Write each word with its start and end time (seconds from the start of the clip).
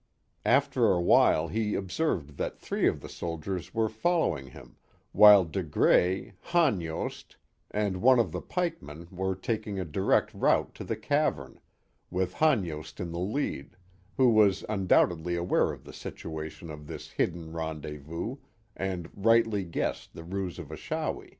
After 0.47 0.91
a 0.91 0.99
while 0.99 1.47
he 1.49 1.75
observed 1.75 2.37
that 2.37 2.57
three 2.57 2.87
of 2.87 3.01
the 3.01 3.07
soldiers 3.07 3.71
were 3.71 3.87
following 3.87 4.47
him, 4.47 4.75
while 5.11 5.45
De 5.45 5.61
Grais, 5.61 6.33
Hanyost, 6.45 7.35
and 7.69 8.01
one 8.01 8.17
of 8.17 8.31
the 8.31 8.41
Count 8.41 8.79
Frontenac 8.81 8.81
and 8.81 8.81
the 8.81 8.81
Mohawk 8.81 8.81
Valley 8.81 9.09
1 9.11 9.17
1 9.19 9.27
1 9.27 9.37
pikemen 9.37 9.61
were 9.61 9.61
taking 9.75 9.79
a 9.79 9.85
direct 9.85 10.33
route 10.33 10.73
to 10.73 10.83
the 10.83 10.95
cavern, 10.95 11.59
with 12.09 12.33
Han 12.33 12.63
yost 12.63 12.99
in 12.99 13.11
the 13.11 13.19
lead, 13.19 13.75
who 14.17 14.29
was 14.31 14.65
undoubtedly 14.67 15.35
aware 15.35 15.71
of 15.71 15.83
the 15.83 15.93
situation 15.93 16.71
of 16.71 16.87
this 16.87 17.11
hidden 17.11 17.53
rendezvous, 17.53 18.37
and 18.75 19.07
rightly 19.13 19.63
guessed 19.63 20.15
the 20.15 20.23
ruse 20.23 20.57
of 20.57 20.71
Achawi. 20.71 21.29